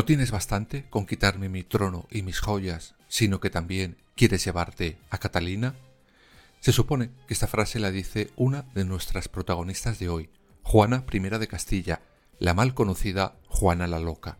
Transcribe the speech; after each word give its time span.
No 0.00 0.06
tienes 0.06 0.30
bastante 0.30 0.86
con 0.88 1.04
quitarme 1.04 1.50
mi 1.50 1.62
trono 1.62 2.06
y 2.10 2.22
mis 2.22 2.40
joyas, 2.40 2.94
sino 3.06 3.38
que 3.38 3.50
también 3.50 3.98
quieres 4.16 4.42
llevarte 4.42 4.96
a 5.10 5.18
Catalina. 5.18 5.74
Se 6.60 6.72
supone 6.72 7.10
que 7.26 7.34
esta 7.34 7.46
frase 7.46 7.78
la 7.78 7.90
dice 7.90 8.30
una 8.36 8.62
de 8.74 8.86
nuestras 8.86 9.28
protagonistas 9.28 9.98
de 9.98 10.08
hoy, 10.08 10.30
Juana 10.62 11.04
I 11.12 11.18
de 11.18 11.46
Castilla, 11.48 12.00
la 12.38 12.54
mal 12.54 12.72
conocida 12.72 13.36
Juana 13.48 13.86
la 13.86 13.98
Loca. 13.98 14.38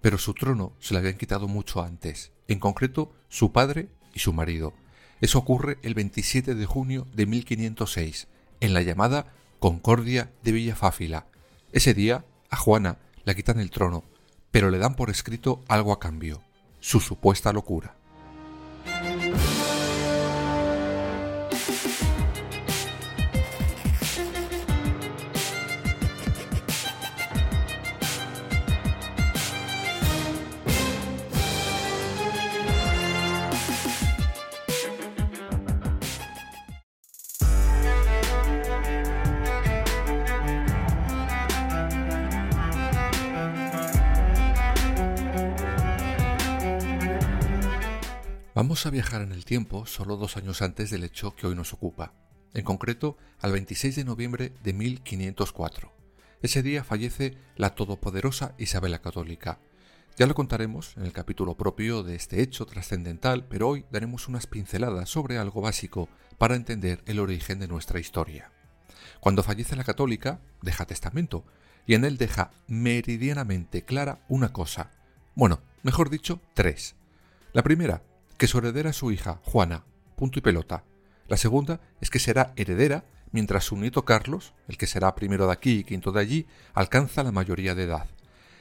Pero 0.00 0.18
su 0.18 0.34
trono 0.34 0.72
se 0.78 0.94
le 0.94 1.00
habían 1.00 1.18
quitado 1.18 1.48
mucho 1.48 1.82
antes, 1.82 2.30
en 2.46 2.60
concreto 2.60 3.12
su 3.28 3.50
padre 3.50 3.88
y 4.14 4.20
su 4.20 4.32
marido. 4.32 4.72
Eso 5.20 5.40
ocurre 5.40 5.78
el 5.82 5.94
27 5.94 6.54
de 6.54 6.66
junio 6.66 7.08
de 7.12 7.26
1506, 7.26 8.28
en 8.60 8.72
la 8.72 8.82
llamada 8.82 9.34
Concordia 9.58 10.30
de 10.44 10.52
Villafáfila. 10.52 11.26
Ese 11.72 11.92
día, 11.92 12.24
a 12.50 12.56
Juana 12.56 12.98
la 13.24 13.34
quitan 13.34 13.58
el 13.58 13.70
trono 13.70 14.04
pero 14.52 14.70
le 14.70 14.78
dan 14.78 14.94
por 14.94 15.10
escrito 15.10 15.64
algo 15.66 15.92
a 15.92 15.98
cambio, 15.98 16.42
su 16.78 17.00
supuesta 17.00 17.52
locura. 17.52 17.96
Vamos 48.62 48.86
a 48.86 48.90
viajar 48.90 49.22
en 49.22 49.32
el 49.32 49.44
tiempo 49.44 49.86
solo 49.86 50.16
dos 50.16 50.36
años 50.36 50.62
antes 50.62 50.88
del 50.88 51.02
hecho 51.02 51.34
que 51.34 51.48
hoy 51.48 51.56
nos 51.56 51.72
ocupa, 51.72 52.14
en 52.54 52.64
concreto 52.64 53.18
al 53.40 53.50
26 53.50 53.96
de 53.96 54.04
noviembre 54.04 54.52
de 54.62 54.72
1504. 54.72 55.92
Ese 56.42 56.62
día 56.62 56.84
fallece 56.84 57.36
la 57.56 57.74
todopoderosa 57.74 58.54
Isabel 58.58 58.92
la 58.92 59.02
Católica. 59.02 59.58
Ya 60.16 60.28
lo 60.28 60.36
contaremos 60.36 60.96
en 60.96 61.02
el 61.02 61.12
capítulo 61.12 61.56
propio 61.56 62.04
de 62.04 62.14
este 62.14 62.40
hecho 62.40 62.64
trascendental, 62.64 63.48
pero 63.48 63.68
hoy 63.68 63.84
daremos 63.90 64.28
unas 64.28 64.46
pinceladas 64.46 65.08
sobre 65.08 65.38
algo 65.38 65.60
básico 65.60 66.08
para 66.38 66.54
entender 66.54 67.02
el 67.06 67.18
origen 67.18 67.58
de 67.58 67.66
nuestra 67.66 67.98
historia. 67.98 68.52
Cuando 69.18 69.42
fallece 69.42 69.74
la 69.74 69.82
católica, 69.82 70.40
deja 70.62 70.86
testamento, 70.86 71.44
y 71.84 71.94
en 71.94 72.04
él 72.04 72.16
deja 72.16 72.52
meridianamente 72.68 73.82
clara 73.82 74.24
una 74.28 74.52
cosa, 74.52 74.92
bueno, 75.34 75.62
mejor 75.82 76.10
dicho, 76.10 76.40
tres. 76.54 76.94
La 77.52 77.64
primera, 77.64 78.02
que 78.42 78.48
su 78.48 78.58
heredera 78.58 78.90
es 78.90 78.96
su 78.96 79.12
hija, 79.12 79.38
Juana, 79.44 79.84
punto 80.16 80.40
y 80.40 80.42
pelota. 80.42 80.82
La 81.28 81.36
segunda 81.36 81.80
es 82.00 82.10
que 82.10 82.18
será 82.18 82.52
heredera 82.56 83.04
mientras 83.30 83.62
su 83.62 83.76
nieto 83.76 84.04
Carlos, 84.04 84.52
el 84.66 84.76
que 84.76 84.88
será 84.88 85.14
primero 85.14 85.46
de 85.46 85.52
aquí 85.52 85.78
y 85.78 85.84
quinto 85.84 86.10
de 86.10 86.22
allí, 86.22 86.46
alcanza 86.74 87.22
la 87.22 87.30
mayoría 87.30 87.76
de 87.76 87.84
edad. 87.84 88.08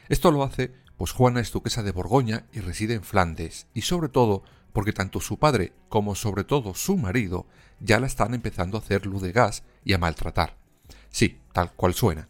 Esto 0.08 0.30
lo 0.30 0.44
hace 0.44 0.72
pues 0.98 1.14
Juana 1.14 1.40
es 1.40 1.52
duquesa 1.52 1.82
de 1.82 1.92
Borgoña 1.92 2.46
y 2.54 2.60
reside 2.60 2.94
en 2.94 3.02
Flandes, 3.02 3.66
y 3.74 3.82
sobre 3.82 4.10
todo 4.10 4.44
porque 4.72 4.94
tanto 4.94 5.20
su 5.20 5.40
padre 5.40 5.74
como 5.90 6.14
sobre 6.14 6.44
todo 6.44 6.76
su 6.76 6.96
marido 6.96 7.48
ya 7.80 8.00
la 8.00 8.06
están 8.06 8.36
empezando 8.36 8.78
a 8.78 8.82
hacer 8.82 9.08
luz 9.08 9.24
de 9.24 9.32
gas 9.32 9.64
y 9.84 9.94
a 9.94 9.98
maltratar. 9.98 10.58
Sí, 11.10 11.40
tal 11.54 11.74
cual 11.74 11.96
suena. 11.96 12.30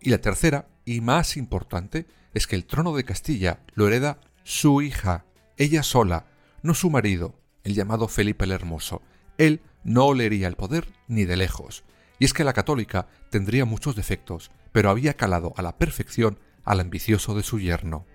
Y 0.00 0.10
la 0.10 0.18
tercera, 0.18 0.66
y 0.84 1.00
más 1.00 1.36
importante, 1.36 2.08
es 2.34 2.48
que 2.48 2.56
el 2.56 2.66
trono 2.66 2.92
de 2.96 3.04
Castilla 3.04 3.60
lo 3.74 3.86
hereda 3.86 4.18
su 4.42 4.82
hija, 4.82 5.26
ella 5.58 5.84
sola, 5.84 6.26
no 6.62 6.74
su 6.74 6.90
marido, 6.90 7.34
el 7.64 7.74
llamado 7.74 8.08
Felipe 8.08 8.44
el 8.44 8.52
Hermoso. 8.52 9.02
Él 9.36 9.60
no 9.84 10.06
olería 10.06 10.48
el 10.48 10.56
poder 10.56 10.88
ni 11.06 11.24
de 11.24 11.36
lejos. 11.36 11.84
Y 12.18 12.24
es 12.24 12.32
que 12.32 12.44
la 12.44 12.52
católica 12.52 13.06
tendría 13.30 13.64
muchos 13.64 13.94
defectos, 13.94 14.50
pero 14.72 14.90
había 14.90 15.14
calado 15.14 15.54
a 15.56 15.62
la 15.62 15.78
perfección 15.78 16.38
al 16.64 16.80
ambicioso 16.80 17.34
de 17.34 17.42
su 17.42 17.60
yerno. 17.60 18.06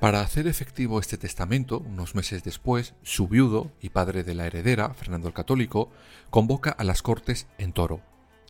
Para 0.00 0.22
hacer 0.22 0.46
efectivo 0.46 0.98
este 0.98 1.18
testamento, 1.18 1.80
unos 1.80 2.14
meses 2.14 2.42
después, 2.42 2.94
su 3.02 3.28
viudo 3.28 3.70
y 3.82 3.90
padre 3.90 4.24
de 4.24 4.34
la 4.34 4.46
heredera, 4.46 4.94
Fernando 4.94 5.28
el 5.28 5.34
Católico, 5.34 5.90
convoca 6.30 6.70
a 6.70 6.84
las 6.84 7.02
Cortes 7.02 7.48
en 7.58 7.74
Toro. 7.74 8.00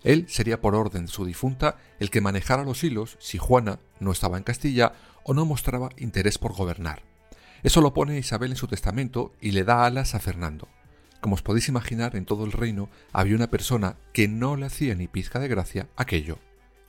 Él 0.05 0.27
sería 0.28 0.60
por 0.60 0.77
orden 0.77 1.06
de 1.06 1.12
su 1.12 1.25
difunta 1.25 1.77
el 1.99 2.09
que 2.10 2.21
manejara 2.21 2.62
los 2.62 2.84
hilos 2.84 3.16
si 3.19 3.37
Juana 3.39 3.81
no 3.99 4.12
estaba 4.12 4.39
en 4.39 4.44
Castilla 4.44 4.93
o 5.25 5.34
no 5.34 5.44
mostraba 5.44 5.91
interés 5.97 6.39
por 6.39 6.53
gobernar. 6.53 7.03
Eso 7.65 7.81
lo 7.81 7.94
pone 7.94 8.16
Isabel 8.16 8.53
en 8.53 8.56
su 8.56 8.69
testamento 8.69 9.34
y 9.41 9.50
le 9.50 9.65
da 9.65 9.84
alas 9.84 10.15
a 10.15 10.21
Fernando. 10.21 10.69
Como 11.21 11.34
os 11.34 11.43
podéis 11.43 11.69
imaginar, 11.69 12.15
en 12.15 12.27
todo 12.27 12.44
el 12.44 12.53
reino 12.53 12.89
había 13.12 13.34
una 13.34 13.50
persona 13.50 13.97
que 14.12 14.28
no 14.28 14.55
le 14.55 14.66
hacía 14.66 14.94
ni 14.94 15.09
pizca 15.09 15.41
de 15.41 15.49
gracia 15.49 15.89
aquello. 15.97 16.39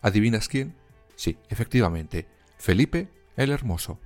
¿Adivinas 0.04 0.48
quién? 0.48 0.76
Sí, 1.16 1.40
efectivamente, 1.50 2.28
Felipe 2.58 3.10
el 3.38 3.50
Hermoso. 3.50 4.00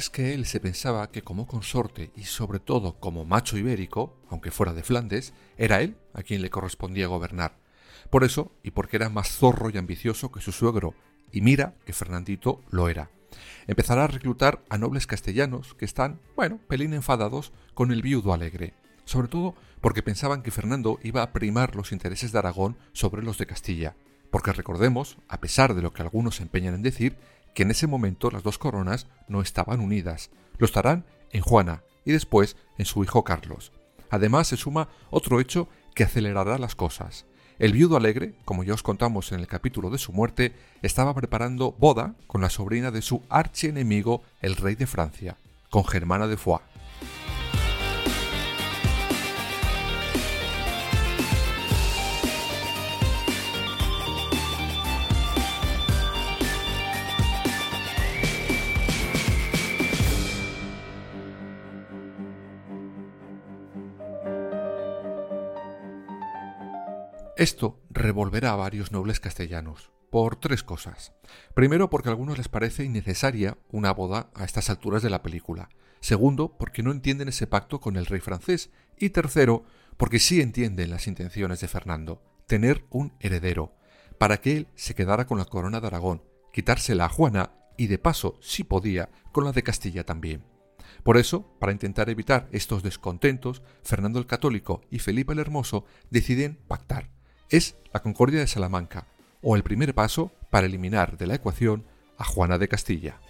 Es 0.00 0.08
que 0.08 0.32
él 0.32 0.46
se 0.46 0.60
pensaba 0.60 1.10
que 1.10 1.20
como 1.20 1.46
consorte 1.46 2.10
y 2.16 2.22
sobre 2.22 2.58
todo 2.58 2.94
como 3.00 3.26
macho 3.26 3.58
ibérico, 3.58 4.16
aunque 4.30 4.50
fuera 4.50 4.72
de 4.72 4.82
Flandes, 4.82 5.34
era 5.58 5.82
él 5.82 5.98
a 6.14 6.22
quien 6.22 6.40
le 6.40 6.48
correspondía 6.48 7.06
gobernar. 7.06 7.58
Por 8.08 8.24
eso, 8.24 8.50
y 8.62 8.70
porque 8.70 8.96
era 8.96 9.10
más 9.10 9.28
zorro 9.28 9.68
y 9.68 9.76
ambicioso 9.76 10.32
que 10.32 10.40
su 10.40 10.52
suegro, 10.52 10.94
y 11.32 11.42
mira 11.42 11.74
que 11.84 11.92
Fernandito 11.92 12.62
lo 12.70 12.88
era. 12.88 13.10
Empezará 13.66 14.04
a 14.04 14.06
reclutar 14.06 14.64
a 14.70 14.78
nobles 14.78 15.06
castellanos 15.06 15.74
que 15.74 15.84
están, 15.84 16.18
bueno, 16.34 16.60
pelín 16.66 16.94
enfadados 16.94 17.52
con 17.74 17.92
el 17.92 18.00
viudo 18.00 18.32
alegre, 18.32 18.72
sobre 19.10 19.26
todo 19.26 19.56
porque 19.80 20.04
pensaban 20.04 20.42
que 20.42 20.52
Fernando 20.52 21.00
iba 21.02 21.22
a 21.22 21.32
primar 21.32 21.74
los 21.74 21.90
intereses 21.90 22.30
de 22.30 22.38
Aragón 22.38 22.76
sobre 22.92 23.24
los 23.24 23.38
de 23.38 23.46
Castilla, 23.46 23.96
porque 24.30 24.52
recordemos, 24.52 25.18
a 25.28 25.40
pesar 25.40 25.74
de 25.74 25.82
lo 25.82 25.92
que 25.92 26.02
algunos 26.02 26.36
se 26.36 26.44
empeñan 26.44 26.74
en 26.74 26.82
decir, 26.82 27.16
que 27.52 27.64
en 27.64 27.72
ese 27.72 27.88
momento 27.88 28.30
las 28.30 28.44
dos 28.44 28.56
coronas 28.56 29.08
no 29.26 29.42
estaban 29.42 29.80
unidas, 29.80 30.30
lo 30.58 30.64
estarán 30.64 31.04
en 31.32 31.42
Juana 31.42 31.82
y 32.04 32.12
después 32.12 32.56
en 32.78 32.86
su 32.86 33.02
hijo 33.02 33.24
Carlos. 33.24 33.72
Además 34.10 34.46
se 34.46 34.56
suma 34.56 34.88
otro 35.10 35.40
hecho 35.40 35.66
que 35.96 36.04
acelerará 36.04 36.56
las 36.58 36.76
cosas. 36.76 37.26
El 37.58 37.72
viudo 37.72 37.96
alegre, 37.96 38.34
como 38.44 38.62
ya 38.62 38.74
os 38.74 38.84
contamos 38.84 39.32
en 39.32 39.40
el 39.40 39.48
capítulo 39.48 39.90
de 39.90 39.98
su 39.98 40.12
muerte, 40.12 40.54
estaba 40.82 41.14
preparando 41.14 41.72
boda 41.72 42.14
con 42.28 42.42
la 42.42 42.48
sobrina 42.48 42.92
de 42.92 43.02
su 43.02 43.22
archienemigo, 43.28 44.22
el 44.40 44.54
rey 44.54 44.76
de 44.76 44.86
Francia, 44.86 45.36
con 45.68 45.84
Germana 45.84 46.28
de 46.28 46.36
Foix. 46.36 46.62
Esto 67.40 67.80
revolverá 67.88 68.52
a 68.52 68.56
varios 68.56 68.92
nobles 68.92 69.18
castellanos, 69.18 69.90
por 70.10 70.36
tres 70.36 70.62
cosas. 70.62 71.14
Primero, 71.54 71.88
porque 71.88 72.10
a 72.10 72.12
algunos 72.12 72.36
les 72.36 72.50
parece 72.50 72.84
innecesaria 72.84 73.56
una 73.72 73.94
boda 73.94 74.28
a 74.34 74.44
estas 74.44 74.68
alturas 74.68 75.02
de 75.02 75.08
la 75.08 75.22
película. 75.22 75.70
Segundo, 76.00 76.58
porque 76.58 76.82
no 76.82 76.92
entienden 76.92 77.28
ese 77.28 77.46
pacto 77.46 77.80
con 77.80 77.96
el 77.96 78.04
rey 78.04 78.20
francés. 78.20 78.68
Y 78.98 79.08
tercero, 79.08 79.64
porque 79.96 80.18
sí 80.18 80.42
entienden 80.42 80.90
las 80.90 81.06
intenciones 81.06 81.60
de 81.60 81.68
Fernando, 81.68 82.22
tener 82.46 82.84
un 82.90 83.14
heredero, 83.20 83.74
para 84.18 84.42
que 84.42 84.58
él 84.58 84.68
se 84.74 84.94
quedara 84.94 85.26
con 85.26 85.38
la 85.38 85.46
corona 85.46 85.80
de 85.80 85.86
Aragón, 85.86 86.22
quitársela 86.52 87.06
a 87.06 87.08
Juana 87.08 87.54
y 87.78 87.86
de 87.86 87.96
paso, 87.96 88.38
si 88.42 88.64
podía, 88.64 89.08
con 89.32 89.44
la 89.44 89.52
de 89.52 89.62
Castilla 89.62 90.04
también. 90.04 90.44
Por 91.02 91.16
eso, 91.16 91.56
para 91.58 91.72
intentar 91.72 92.10
evitar 92.10 92.50
estos 92.52 92.82
descontentos, 92.82 93.62
Fernando 93.82 94.18
el 94.18 94.26
Católico 94.26 94.82
y 94.90 94.98
Felipe 94.98 95.32
el 95.32 95.38
Hermoso 95.38 95.86
deciden 96.10 96.58
pactar 96.68 97.08
es 97.50 97.76
la 97.92 98.00
Concordia 98.00 98.40
de 98.40 98.46
Salamanca, 98.46 99.06
o 99.42 99.56
el 99.56 99.62
primer 99.62 99.94
paso 99.94 100.32
para 100.50 100.66
eliminar 100.66 101.18
de 101.18 101.26
la 101.26 101.34
ecuación 101.34 101.84
a 102.16 102.24
Juana 102.24 102.58
de 102.58 102.68
Castilla. 102.68 103.20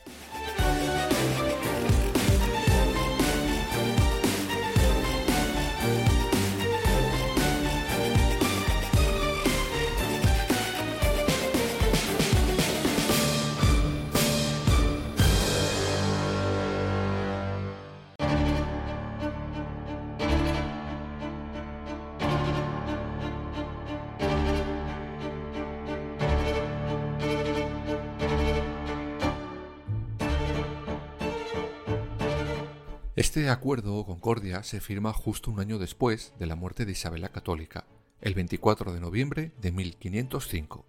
Este 33.30 33.48
acuerdo 33.48 33.94
o 33.94 34.04
concordia 34.04 34.64
se 34.64 34.80
firma 34.80 35.12
justo 35.12 35.52
un 35.52 35.60
año 35.60 35.78
después 35.78 36.32
de 36.40 36.46
la 36.46 36.56
muerte 36.56 36.84
de 36.84 36.90
Isabel 36.90 37.22
la 37.22 37.28
Católica, 37.28 37.84
el 38.20 38.34
24 38.34 38.92
de 38.92 38.98
noviembre 38.98 39.52
de 39.60 39.70
1505, 39.70 40.84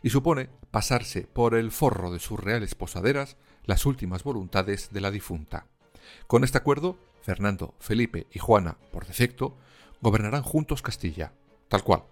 y 0.00 0.10
supone 0.10 0.50
pasarse 0.70 1.22
por 1.22 1.56
el 1.56 1.72
forro 1.72 2.12
de 2.12 2.20
sus 2.20 2.38
reales 2.38 2.76
posaderas 2.76 3.36
las 3.64 3.86
últimas 3.86 4.22
voluntades 4.22 4.90
de 4.92 5.00
la 5.00 5.10
difunta. 5.10 5.66
Con 6.28 6.44
este 6.44 6.58
acuerdo, 6.58 6.96
Fernando, 7.22 7.74
Felipe 7.80 8.28
y 8.32 8.38
Juana, 8.38 8.76
por 8.92 9.04
defecto, 9.08 9.56
gobernarán 10.00 10.44
juntos 10.44 10.82
Castilla, 10.82 11.32
tal 11.68 11.82
cual. 11.82 12.04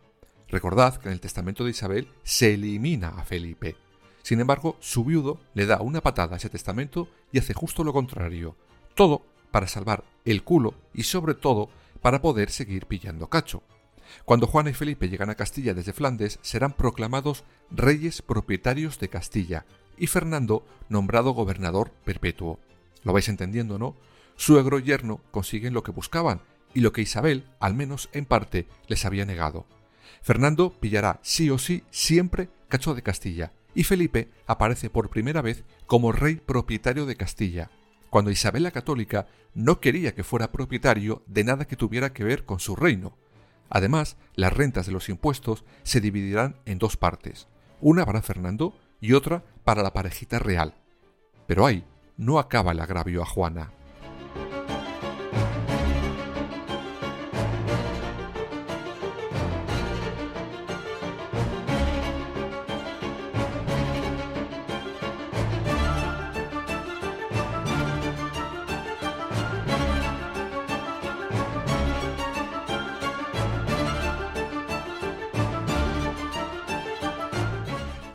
Recordad 0.49 0.97
que 0.97 1.07
en 1.07 1.13
el 1.13 1.21
testamento 1.21 1.63
de 1.63 1.71
Isabel 1.71 2.09
se 2.25 2.55
elimina 2.55 3.11
a 3.11 3.23
Felipe. 3.23 3.77
Sin 4.25 4.41
embargo, 4.41 4.77
su 4.81 5.05
viudo 5.05 5.39
le 5.55 5.67
da 5.67 5.81
una 5.83 6.01
patada 6.01 6.35
a 6.35 6.39
ese 6.39 6.51
testamento 6.51 7.09
y 7.31 7.39
hace 7.39 7.55
justo 7.55 7.85
lo 7.85 7.93
contrario. 7.93 8.57
Todo 8.97 9.38
para 9.51 9.67
salvar 9.67 10.05
el 10.25 10.43
culo 10.43 10.75
y 10.95 11.05
sobre 11.05 11.35
todo 11.35 11.69
para 12.01 12.23
poder 12.23 12.51
seguir 12.51 12.87
pillando 12.87 13.29
cacho. 13.29 13.63
Cuando 14.25 14.47
Juana 14.47 14.71
y 14.71 14.75
Felipe 14.75 15.09
llegan 15.09 15.31
a 15.31 15.35
Castilla 15.35 15.75
desde 15.75 15.93
Flandes, 15.93 16.39
serán 16.43 16.73
proclamados 16.73 17.45
reyes 17.71 18.23
propietarios 18.23 18.99
de 18.99 19.09
Castilla 19.09 19.67
y 19.97 20.07
Fernando 20.07 20.65
nombrado 20.89 21.33
gobernador 21.33 21.91
perpetuo. 22.05 22.59
Lo 23.03 23.13
vais 23.13 23.29
entendiendo, 23.29 23.79
¿no? 23.79 23.97
Suegro 24.37 24.79
y 24.79 24.85
yerno 24.85 25.21
consiguen 25.31 25.75
lo 25.75 25.83
que 25.83 25.93
buscaban 25.93 26.41
y 26.75 26.81
lo 26.81 26.93
que 26.93 27.03
Isabel, 27.03 27.45
al 27.61 27.75
menos 27.75 28.09
en 28.13 28.25
parte, 28.25 28.67
les 28.87 29.05
había 29.05 29.25
negado. 29.25 29.67
Fernando 30.23 30.73
pillará 30.79 31.21
sí 31.23 31.51
o 31.51 31.59
sí 31.59 31.83
siempre 31.91 32.49
cacho 32.69 32.95
de 32.95 33.03
Castilla 33.03 33.53
y 33.75 33.85
Felipe 33.85 34.29
aparece 34.47 34.91
por 34.91 35.11
primera 35.11 35.43
vez 35.43 35.65
como 35.87 36.13
rey 36.13 36.37
propietario 36.37 37.07
de 37.07 37.17
Castilla, 37.17 37.71
cuando 38.11 38.31
Isabel 38.31 38.63
la 38.63 38.71
Católica 38.71 39.27
no 39.55 39.81
quería 39.81 40.15
que 40.15 40.25
fuera 40.25 40.53
propietario 40.53 41.23
de 41.27 41.45
nada 41.45 41.67
que 41.67 41.77
tuviera 41.77 42.13
que 42.13 42.25
ver 42.25 42.45
con 42.45 42.61
su 42.61 42.77
reino. 42.77 43.17
Además, 43.71 44.17
las 44.35 44.53
rentas 44.53 44.87
de 44.87 44.93
los 44.93 45.09
impuestos 45.09 45.65
se 45.83 46.01
dividirán 46.01 46.57
en 46.65 46.79
dos 46.79 46.97
partes, 46.97 47.49
una 47.81 48.07
para 48.07 48.23
Fernando 48.23 48.75
y 49.01 49.13
otra 49.13 49.45
para 49.65 49.83
la 49.83 49.93
parejita 49.93 50.39
real. 50.39 50.75
Pero 51.47 51.67
ahí 51.67 51.85
no 52.17 52.39
acaba 52.39 52.73
el 52.73 52.81
agravio 52.81 53.23
a 53.23 53.27
Juana. 53.27 53.73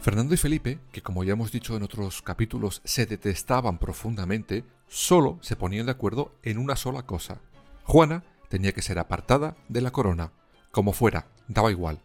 Fernando 0.03 0.33
y 0.33 0.37
Felipe, 0.37 0.79
que 0.91 1.01
como 1.01 1.23
ya 1.23 1.31
hemos 1.31 1.53
dicho 1.53 1.77
en 1.77 1.83
otros 1.83 2.21
capítulos 2.21 2.81
se 2.83 3.05
detestaban 3.05 3.77
profundamente, 3.77 4.65
solo 4.89 5.39
se 5.41 5.55
ponían 5.55 5.85
de 5.85 5.93
acuerdo 5.93 6.35
en 6.43 6.57
una 6.57 6.75
sola 6.75 7.03
cosa. 7.03 7.39
Juana 7.85 8.25
tenía 8.49 8.73
que 8.73 8.81
ser 8.81 8.99
apartada 8.99 9.55
de 9.69 9.79
la 9.79 9.91
corona. 9.91 10.33
Como 10.71 10.91
fuera, 10.91 11.27
daba 11.47 11.71
igual. 11.71 12.01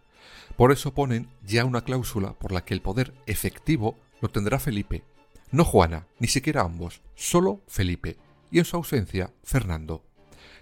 Por 0.57 0.71
eso 0.71 0.95
ponen 0.95 1.28
ya 1.45 1.64
una 1.64 1.81
cláusula 1.81 2.35
por 2.35 2.52
la 2.52 2.64
que 2.64 2.73
el 2.73 2.83
poder 2.83 3.14
efectivo 3.26 3.99
lo 4.21 4.28
tendrá 4.28 4.61
Felipe. 4.61 5.02
No 5.50 5.64
Juana, 5.64 6.07
ni 6.21 6.28
siquiera 6.28 6.61
ambos, 6.62 7.02
solo 7.17 7.62
Felipe, 7.67 8.17
y 8.52 8.61
en 8.61 8.64
su 8.64 8.76
ausencia 8.76 9.33
Fernando. 9.43 10.05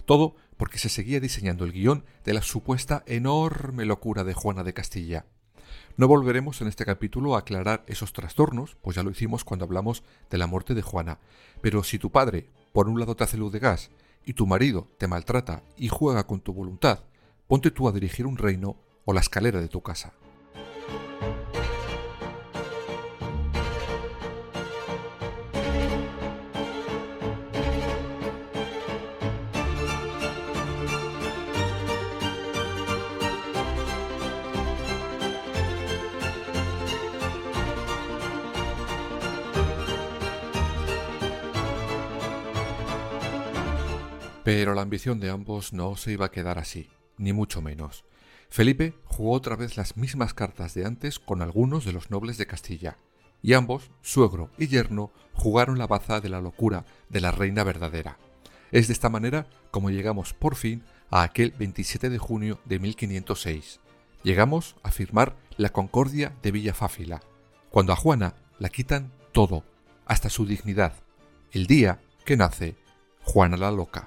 Todo 0.06 0.36
porque 0.56 0.78
se 0.78 0.88
seguía 0.88 1.20
diseñando 1.20 1.66
el 1.66 1.72
guion 1.72 2.06
de 2.24 2.32
la 2.32 2.40
supuesta 2.40 3.02
enorme 3.04 3.84
locura 3.84 4.24
de 4.24 4.32
Juana 4.32 4.64
de 4.64 4.72
Castilla. 4.72 5.26
No 5.96 6.08
volveremos 6.08 6.60
en 6.60 6.68
este 6.68 6.84
capítulo 6.84 7.34
a 7.34 7.40
aclarar 7.40 7.84
esos 7.86 8.12
trastornos, 8.12 8.76
pues 8.82 8.96
ya 8.96 9.02
lo 9.02 9.10
hicimos 9.10 9.44
cuando 9.44 9.64
hablamos 9.64 10.02
de 10.30 10.38
la 10.38 10.46
muerte 10.46 10.74
de 10.74 10.82
Juana. 10.82 11.18
Pero 11.62 11.82
si 11.82 11.98
tu 11.98 12.10
padre, 12.10 12.48
por 12.72 12.88
un 12.88 12.98
lado, 13.00 13.16
te 13.16 13.24
hace 13.24 13.36
luz 13.36 13.52
de 13.52 13.58
gas 13.58 13.90
y 14.24 14.34
tu 14.34 14.46
marido 14.46 14.88
te 14.98 15.06
maltrata 15.06 15.62
y 15.76 15.88
juega 15.88 16.26
con 16.26 16.40
tu 16.40 16.52
voluntad, 16.52 17.00
ponte 17.46 17.70
tú 17.70 17.88
a 17.88 17.92
dirigir 17.92 18.26
un 18.26 18.36
reino 18.36 18.76
o 19.04 19.12
la 19.12 19.20
escalera 19.20 19.60
de 19.60 19.68
tu 19.68 19.82
casa. 19.82 20.12
Pero 44.46 44.74
la 44.74 44.82
ambición 44.82 45.18
de 45.18 45.28
ambos 45.28 45.72
no 45.72 45.96
se 45.96 46.12
iba 46.12 46.26
a 46.26 46.30
quedar 46.30 46.56
así, 46.60 46.88
ni 47.18 47.32
mucho 47.32 47.60
menos. 47.60 48.04
Felipe 48.48 48.94
jugó 49.06 49.32
otra 49.32 49.56
vez 49.56 49.76
las 49.76 49.96
mismas 49.96 50.34
cartas 50.34 50.72
de 50.72 50.86
antes 50.86 51.18
con 51.18 51.42
algunos 51.42 51.84
de 51.84 51.92
los 51.92 52.12
nobles 52.12 52.38
de 52.38 52.46
Castilla, 52.46 52.96
y 53.42 53.54
ambos, 53.54 53.90
suegro 54.02 54.50
y 54.56 54.68
yerno, 54.68 55.10
jugaron 55.32 55.78
la 55.78 55.88
baza 55.88 56.20
de 56.20 56.28
la 56.28 56.40
locura 56.40 56.84
de 57.08 57.20
la 57.20 57.32
reina 57.32 57.64
verdadera. 57.64 58.18
Es 58.70 58.86
de 58.86 58.92
esta 58.92 59.08
manera 59.08 59.48
como 59.72 59.90
llegamos 59.90 60.32
por 60.32 60.54
fin 60.54 60.84
a 61.10 61.24
aquel 61.24 61.50
27 61.50 62.08
de 62.08 62.18
junio 62.18 62.60
de 62.66 62.78
1506. 62.78 63.80
Llegamos 64.22 64.76
a 64.84 64.92
firmar 64.92 65.34
la 65.56 65.70
Concordia 65.70 66.32
de 66.44 66.52
Villafáfila, 66.52 67.20
cuando 67.68 67.92
a 67.92 67.96
Juana 67.96 68.36
la 68.60 68.68
quitan 68.68 69.10
todo, 69.32 69.64
hasta 70.06 70.30
su 70.30 70.46
dignidad, 70.46 70.92
el 71.50 71.66
día 71.66 72.00
que 72.24 72.36
nace 72.36 72.76
Juana 73.24 73.56
la 73.56 73.72
Loca. 73.72 74.06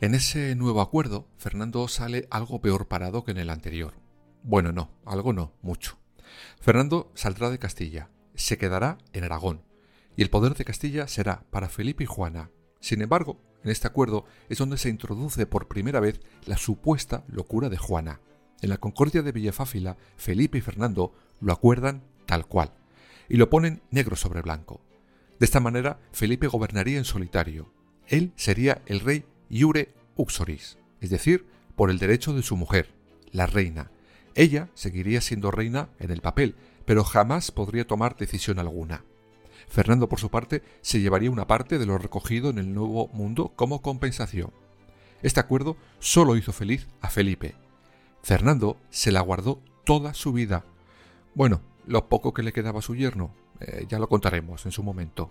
En 0.00 0.14
ese 0.14 0.54
nuevo 0.54 0.80
acuerdo, 0.80 1.26
Fernando 1.38 1.88
sale 1.88 2.28
algo 2.30 2.60
peor 2.60 2.86
parado 2.86 3.24
que 3.24 3.32
en 3.32 3.38
el 3.38 3.50
anterior. 3.50 3.94
Bueno, 4.44 4.70
no, 4.70 4.92
algo 5.04 5.32
no, 5.32 5.54
mucho. 5.60 5.98
Fernando 6.60 7.10
saldrá 7.14 7.50
de 7.50 7.58
Castilla, 7.58 8.08
se 8.36 8.58
quedará 8.58 8.98
en 9.12 9.24
Aragón, 9.24 9.64
y 10.16 10.22
el 10.22 10.30
poder 10.30 10.54
de 10.54 10.64
Castilla 10.64 11.08
será 11.08 11.42
para 11.50 11.68
Felipe 11.68 12.04
y 12.04 12.06
Juana. 12.06 12.52
Sin 12.78 13.02
embargo, 13.02 13.40
en 13.64 13.72
este 13.72 13.88
acuerdo 13.88 14.24
es 14.48 14.58
donde 14.58 14.78
se 14.78 14.88
introduce 14.88 15.46
por 15.46 15.66
primera 15.66 15.98
vez 15.98 16.20
la 16.46 16.58
supuesta 16.58 17.24
locura 17.26 17.68
de 17.68 17.76
Juana. 17.76 18.20
En 18.60 18.68
la 18.68 18.78
concordia 18.78 19.22
de 19.22 19.32
Villafáfila, 19.32 19.96
Felipe 20.16 20.58
y 20.58 20.60
Fernando 20.60 21.12
lo 21.40 21.52
acuerdan 21.52 22.04
tal 22.24 22.46
cual, 22.46 22.72
y 23.28 23.36
lo 23.36 23.50
ponen 23.50 23.82
negro 23.90 24.14
sobre 24.14 24.42
blanco. 24.42 24.80
De 25.40 25.44
esta 25.44 25.58
manera, 25.58 25.98
Felipe 26.12 26.46
gobernaría 26.46 26.98
en 26.98 27.04
solitario. 27.04 27.72
Él 28.06 28.32
sería 28.36 28.80
el 28.86 29.00
rey 29.00 29.24
iure 29.48 29.94
uxoris, 30.16 30.78
es 31.00 31.10
decir, 31.10 31.46
por 31.76 31.90
el 31.90 31.98
derecho 31.98 32.32
de 32.32 32.42
su 32.42 32.56
mujer, 32.56 32.90
la 33.32 33.46
reina. 33.46 33.90
Ella 34.34 34.68
seguiría 34.74 35.20
siendo 35.20 35.50
reina 35.50 35.88
en 35.98 36.10
el 36.10 36.20
papel, 36.20 36.54
pero 36.84 37.04
jamás 37.04 37.50
podría 37.50 37.86
tomar 37.86 38.16
decisión 38.16 38.58
alguna. 38.58 39.04
Fernando, 39.68 40.08
por 40.08 40.18
su 40.18 40.30
parte, 40.30 40.62
se 40.80 41.00
llevaría 41.00 41.30
una 41.30 41.46
parte 41.46 41.78
de 41.78 41.86
lo 41.86 41.98
recogido 41.98 42.50
en 42.50 42.58
el 42.58 42.72
Nuevo 42.72 43.08
Mundo 43.08 43.52
como 43.54 43.82
compensación. 43.82 44.50
Este 45.22 45.40
acuerdo 45.40 45.76
solo 45.98 46.36
hizo 46.36 46.52
feliz 46.52 46.86
a 47.00 47.10
Felipe. 47.10 47.54
Fernando 48.22 48.78
se 48.90 49.12
la 49.12 49.20
guardó 49.20 49.60
toda 49.84 50.14
su 50.14 50.32
vida. 50.32 50.64
Bueno, 51.34 51.60
lo 51.86 52.08
poco 52.08 52.32
que 52.32 52.42
le 52.42 52.52
quedaba 52.52 52.78
a 52.78 52.82
su 52.82 52.94
yerno, 52.94 53.34
eh, 53.60 53.86
ya 53.88 53.98
lo 53.98 54.08
contaremos 54.08 54.64
en 54.66 54.72
su 54.72 54.82
momento. 54.82 55.30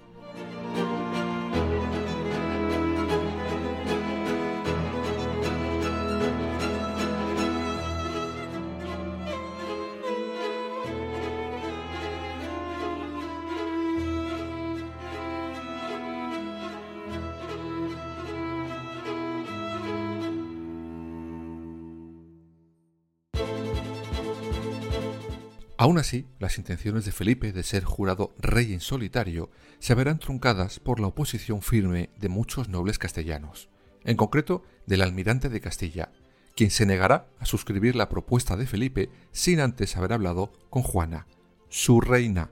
Aún 25.88 26.00
así, 26.00 26.25
las 26.39 26.58
intenciones 26.58 27.06
de 27.06 27.13
Felipe 27.13 27.53
de 27.53 27.63
ser 27.63 27.86
jurado 27.86 28.36
rey 28.39 28.74
en 28.74 28.82
solitario 28.82 29.50
se 29.79 29.96
verán 29.96 30.20
truncadas 30.20 30.82
por 30.82 31.00
la 31.00 31.08
oposición 31.08 31.62
firme 31.62 32.10
de 32.17 32.27
muchos 32.27 32.67
nobles 32.67 33.00
castellanos, 33.00 33.70
en 34.03 34.17
concreto 34.17 34.63
del 34.86 35.01
almirante 35.01 35.48
de 35.48 35.62
Castilla, 35.62 36.12
quien 36.58 36.72
se 36.72 36.86
negará 36.86 37.29
a 37.39 37.46
suscribir 37.46 37.96
la 37.96 38.10
propuesta 38.10 38.58
de 38.58 38.67
Felipe 38.67 39.10
sin 39.32 39.62
antes 39.62 39.96
haber 39.96 40.12
hablado 40.12 40.51
con 40.70 40.84
Juana, 40.84 41.25
su 41.70 42.01
reina. 42.01 42.51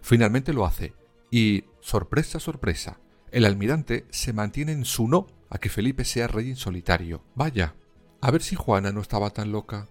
Finalmente 0.00 0.52
lo 0.52 0.66
hace, 0.66 0.92
y, 1.30 1.66
sorpresa, 1.80 2.40
sorpresa, 2.40 2.98
el 3.30 3.44
almirante 3.44 4.06
se 4.10 4.32
mantiene 4.32 4.72
en 4.72 4.86
su 4.86 5.06
no 5.06 5.28
a 5.50 5.58
que 5.58 5.68
Felipe 5.68 6.04
sea 6.04 6.26
rey 6.26 6.50
en 6.50 6.56
solitario. 6.56 7.22
Vaya, 7.36 7.76
a 8.20 8.32
ver 8.32 8.42
si 8.42 8.56
Juana 8.56 8.90
no 8.90 9.02
estaba 9.02 9.30
tan 9.30 9.52
loca. 9.52 9.86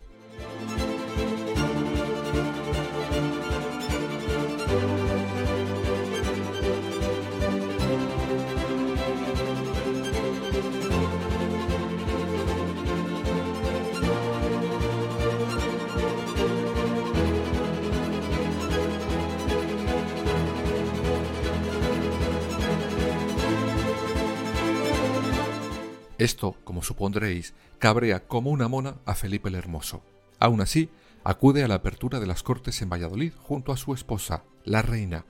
Esto, 26.22 26.56
como 26.66 26.84
supondréis, 26.84 27.56
cabrea 27.80 28.28
como 28.28 28.52
una 28.52 28.68
mona 28.68 28.98
a 29.08 29.16
Felipe 29.16 29.50
el 29.50 29.56
Hermoso. 29.56 30.04
Aún 30.38 30.62
así, 30.62 30.92
acude 31.24 31.64
a 31.64 31.68
la 31.68 31.74
apertura 31.74 32.20
de 32.20 32.28
las 32.28 32.44
cortes 32.44 32.80
en 32.84 32.92
Valladolid 32.92 33.34
junto 33.42 33.72
a 33.72 33.78
su 33.78 33.96
esposa, 33.96 34.44
la 34.64 34.84
reina, 34.84 35.26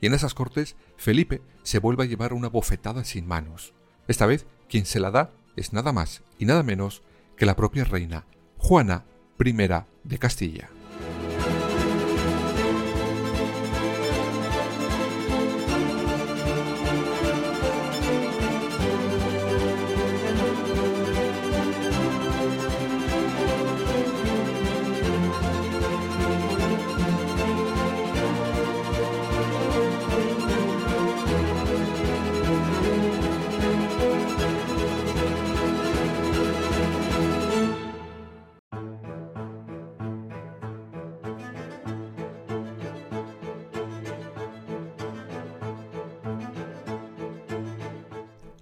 y 0.00 0.06
en 0.06 0.14
esas 0.14 0.34
cortes 0.34 0.76
Felipe 0.96 1.42
se 1.64 1.80
vuelve 1.80 2.04
a 2.04 2.06
llevar 2.06 2.32
una 2.32 2.48
bofetada 2.48 3.02
sin 3.02 3.26
manos. 3.26 3.74
Esta 4.06 4.26
vez 4.26 4.46
quien 4.68 4.86
se 4.86 5.00
la 5.00 5.10
da 5.10 5.32
es 5.56 5.72
nada 5.72 5.92
más 5.92 6.22
y 6.38 6.44
nada 6.44 6.62
menos 6.62 7.02
que 7.36 7.44
la 7.44 7.56
propia 7.56 7.82
reina, 7.82 8.24
Juana 8.56 9.04
I 9.44 9.52
de 10.04 10.18
Castilla. 10.20 10.75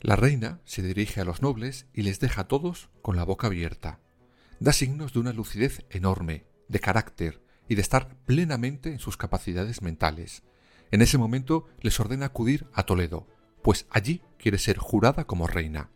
La 0.04 0.16
reina 0.16 0.60
se 0.66 0.82
dirige 0.82 1.22
a 1.22 1.24
los 1.24 1.40
nobles 1.40 1.86
y 1.94 2.02
les 2.02 2.20
deja 2.20 2.42
a 2.42 2.46
todos 2.46 2.90
con 3.00 3.16
la 3.16 3.24
boca 3.24 3.46
abierta. 3.46 4.00
Da 4.60 4.74
signos 4.74 5.14
de 5.14 5.20
una 5.20 5.32
lucidez 5.32 5.86
enorme, 5.88 6.44
de 6.68 6.78
carácter 6.78 7.40
y 7.70 7.74
de 7.74 7.80
estar 7.80 8.14
plenamente 8.26 8.90
en 8.90 8.98
sus 8.98 9.16
capacidades 9.16 9.80
mentales. 9.80 10.42
En 10.90 11.00
ese 11.00 11.16
momento 11.16 11.68
les 11.80 11.98
ordena 12.00 12.26
acudir 12.26 12.66
a 12.74 12.82
Toledo, 12.82 13.26
pues 13.62 13.86
allí 13.88 14.20
quiere 14.36 14.58
ser 14.58 14.76
jurada 14.76 15.24
como 15.24 15.46
reina. 15.46 15.88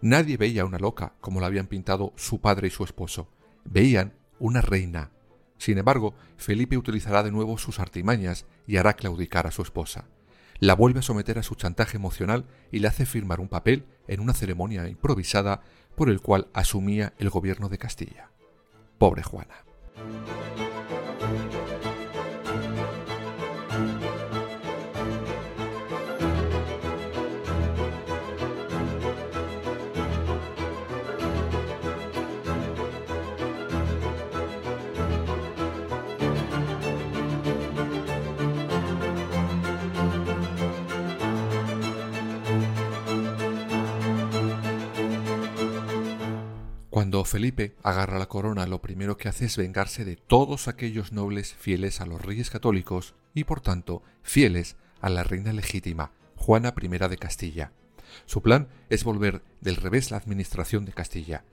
Nadie 0.00 0.36
veía 0.36 0.64
una 0.64 0.80
loca 0.80 1.14
como 1.20 1.38
la 1.38 1.46
habían 1.46 1.68
pintado 1.68 2.12
su 2.16 2.40
padre 2.40 2.66
y 2.66 2.70
su 2.70 2.82
esposo. 2.82 3.30
Veían 3.64 4.14
una 4.40 4.60
reina. 4.60 5.12
Sin 5.56 5.78
embargo, 5.78 6.16
Felipe 6.36 6.76
utilizará 6.76 7.22
de 7.22 7.30
nuevo 7.30 7.56
sus 7.58 7.78
artimañas 7.78 8.44
y 8.66 8.78
hará 8.78 8.94
claudicar 8.94 9.46
a 9.46 9.52
su 9.52 9.62
esposa 9.62 10.08
la 10.62 10.76
vuelve 10.76 11.00
a 11.00 11.02
someter 11.02 11.40
a 11.40 11.42
su 11.42 11.56
chantaje 11.56 11.96
emocional 11.96 12.44
y 12.70 12.78
le 12.78 12.86
hace 12.86 13.04
firmar 13.04 13.40
un 13.40 13.48
papel 13.48 13.84
en 14.06 14.20
una 14.20 14.32
ceremonia 14.32 14.86
improvisada 14.86 15.60
por 15.96 16.08
el 16.08 16.20
cual 16.20 16.46
asumía 16.52 17.14
el 17.18 17.30
gobierno 17.30 17.68
de 17.68 17.78
Castilla. 17.78 18.30
Pobre 18.96 19.24
Juana. 19.24 19.64
Felipe 47.24 47.74
agarra 47.82 48.18
la 48.18 48.28
corona, 48.28 48.66
lo 48.66 48.80
primero 48.80 49.16
que 49.16 49.28
hace 49.28 49.46
es 49.46 49.56
vengarse 49.56 50.04
de 50.04 50.16
todos 50.16 50.68
aquellos 50.68 51.12
nobles 51.12 51.54
fieles 51.54 52.00
a 52.00 52.06
los 52.06 52.22
reyes 52.22 52.50
católicos 52.50 53.14
y, 53.34 53.44
por 53.44 53.60
tanto, 53.60 54.02
fieles 54.22 54.76
a 55.00 55.10
la 55.10 55.24
reina 55.24 55.52
legítima, 55.52 56.12
Juana 56.36 56.74
I 56.80 56.88
de 56.88 57.18
Castilla. 57.18 57.72
Su 58.26 58.42
plan 58.42 58.68
es 58.88 59.04
volver 59.04 59.42
del 59.60 59.76
revés 59.76 60.10
la 60.10 60.16
administración 60.16 60.84
de 60.84 60.92
Castilla. 60.92 61.44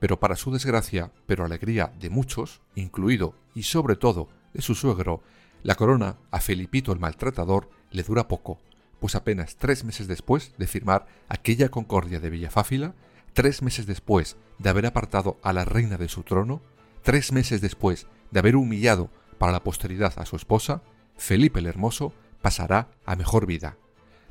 Pero 0.00 0.20
para 0.20 0.36
su 0.36 0.52
desgracia, 0.52 1.10
pero 1.26 1.44
alegría 1.44 1.92
de 1.98 2.10
muchos, 2.10 2.60
incluido 2.74 3.34
y 3.54 3.64
sobre 3.64 3.96
todo 3.96 4.28
de 4.52 4.62
su 4.62 4.74
suegro, 4.74 5.22
la 5.62 5.74
corona 5.74 6.16
a 6.30 6.40
Felipito 6.40 6.92
el 6.92 7.00
maltratador 7.00 7.68
le 7.90 8.02
dura 8.02 8.28
poco, 8.28 8.60
pues 9.00 9.14
apenas 9.14 9.56
tres 9.56 9.84
meses 9.84 10.06
después 10.06 10.52
de 10.56 10.66
firmar 10.66 11.06
aquella 11.28 11.68
concordia 11.68 12.20
de 12.20 12.30
Villafáfila, 12.30 12.94
tres 13.38 13.62
meses 13.62 13.86
después 13.86 14.36
de 14.58 14.68
haber 14.68 14.84
apartado 14.84 15.38
a 15.44 15.52
la 15.52 15.64
reina 15.64 15.96
de 15.96 16.08
su 16.08 16.24
trono, 16.24 16.60
tres 17.04 17.30
meses 17.30 17.60
después 17.60 18.08
de 18.32 18.40
haber 18.40 18.56
humillado 18.56 19.10
para 19.38 19.52
la 19.52 19.62
posteridad 19.62 20.12
a 20.16 20.26
su 20.26 20.34
esposa, 20.34 20.82
Felipe 21.16 21.60
el 21.60 21.66
Hermoso 21.66 22.12
pasará 22.42 22.88
a 23.06 23.14
mejor 23.14 23.46
vida. 23.46 23.76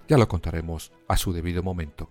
Ya 0.09 0.17
lo 0.17 0.27
contaremos 0.27 0.91
a 1.07 1.15
su 1.15 1.31
debido 1.31 1.63
momento. 1.63 2.09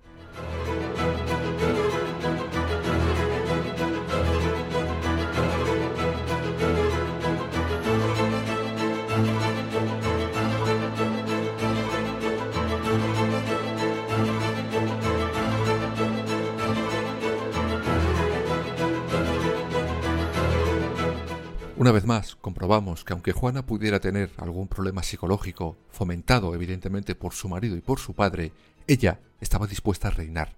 Una 21.78 21.92
vez 21.92 22.06
más, 22.06 22.36
comprobamos 22.36 23.04
que 23.04 23.12
aunque 23.12 23.32
Juana 23.32 23.66
pudiera 23.66 24.00
tener 24.00 24.30
algún 24.38 24.66
problema 24.66 25.02
psicológico, 25.02 25.76
fomentado 25.90 26.54
evidentemente 26.54 27.14
por 27.14 27.34
su 27.34 27.50
marido 27.50 27.76
y 27.76 27.82
por 27.82 27.98
su 27.98 28.14
padre, 28.14 28.52
ella 28.86 29.20
estaba 29.42 29.66
dispuesta 29.66 30.08
a 30.08 30.10
reinar. 30.10 30.56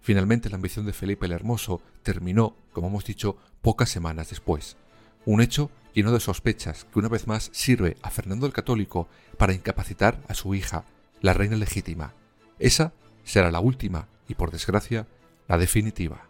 Finalmente 0.00 0.48
la 0.48 0.54
ambición 0.54 0.86
de 0.86 0.92
Felipe 0.92 1.26
el 1.26 1.32
Hermoso 1.32 1.82
terminó, 2.04 2.54
como 2.72 2.86
hemos 2.86 3.04
dicho, 3.04 3.36
pocas 3.62 3.88
semanas 3.88 4.30
después. 4.30 4.76
Un 5.26 5.40
hecho 5.40 5.72
lleno 5.92 6.12
de 6.12 6.20
sospechas 6.20 6.84
que 6.84 7.00
una 7.00 7.08
vez 7.08 7.26
más 7.26 7.50
sirve 7.52 7.96
a 8.02 8.10
Fernando 8.10 8.46
el 8.46 8.52
Católico 8.52 9.08
para 9.38 9.54
incapacitar 9.54 10.22
a 10.28 10.34
su 10.34 10.54
hija, 10.54 10.84
la 11.20 11.32
reina 11.32 11.56
legítima. 11.56 12.14
Esa 12.60 12.92
será 13.24 13.50
la 13.50 13.58
última 13.58 14.06
y, 14.28 14.34
por 14.34 14.52
desgracia, 14.52 15.08
la 15.48 15.58
definitiva. 15.58 16.29